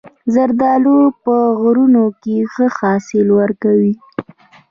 زردالو 0.33 0.97
په 1.23 1.35
غرونو 1.61 2.05
کې 2.21 2.37
ښه 2.51 2.65
حاصل 2.77 3.27
ورکوي. 3.39 3.93